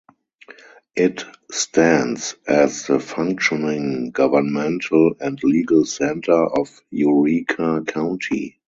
[0.95, 8.57] It stands as the functioning governmental and legal center of Eureka County.